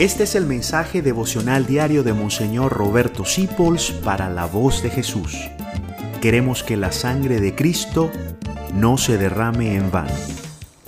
[0.00, 5.36] Este es el mensaje devocional diario de Monseñor Roberto Sipols para la voz de Jesús.
[6.22, 8.10] Queremos que la sangre de Cristo
[8.72, 10.14] no se derrame en vano.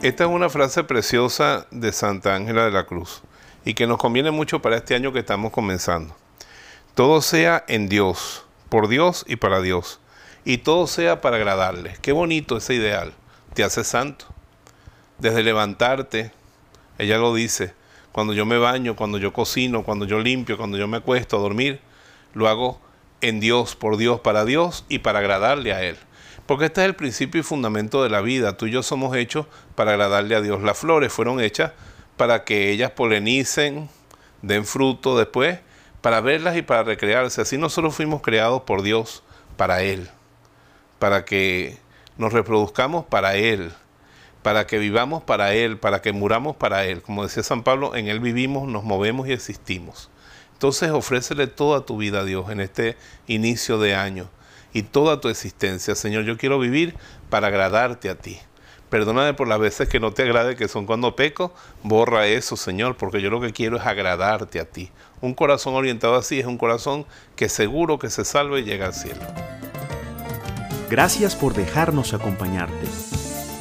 [0.00, 3.20] Esta es una frase preciosa de Santa Ángela de la Cruz
[3.66, 6.16] y que nos conviene mucho para este año que estamos comenzando.
[6.94, 10.00] Todo sea en Dios, por Dios y para Dios,
[10.46, 11.98] y todo sea para agradarle.
[12.00, 13.12] Qué bonito ese ideal,
[13.52, 14.24] te hace santo.
[15.18, 16.32] Desde levantarte,
[16.96, 17.74] ella lo dice,
[18.12, 21.40] cuando yo me baño, cuando yo cocino, cuando yo limpio, cuando yo me acuesto a
[21.40, 21.80] dormir,
[22.34, 22.80] lo hago
[23.20, 25.96] en Dios, por Dios, para Dios y para agradarle a Él.
[26.46, 28.56] Porque este es el principio y fundamento de la vida.
[28.56, 30.62] Tú y yo somos hechos para agradarle a Dios.
[30.62, 31.72] Las flores fueron hechas
[32.16, 33.88] para que ellas polenicen,
[34.42, 35.60] den fruto después,
[36.00, 37.40] para verlas y para recrearse.
[37.40, 39.22] Así nosotros fuimos creados por Dios
[39.56, 40.10] para Él,
[40.98, 41.78] para que
[42.18, 43.72] nos reproduzcamos para Él,
[44.42, 47.02] para que vivamos para Él, para que muramos para Él.
[47.02, 50.10] Como decía San Pablo, en Él vivimos, nos movemos y existimos.
[50.52, 54.28] Entonces ofrécele toda tu vida a Dios en este inicio de año
[54.72, 55.94] y toda tu existencia.
[55.94, 56.94] Señor, yo quiero vivir
[57.30, 58.38] para agradarte a ti.
[58.92, 61.54] Perdóname por las veces que no te agrade, que son cuando peco.
[61.82, 64.90] Borra eso, Señor, porque yo lo que quiero es agradarte a ti.
[65.22, 68.94] Un corazón orientado así es un corazón que seguro que se salve y llega al
[68.94, 69.22] cielo.
[70.90, 73.21] Gracias por dejarnos acompañarte.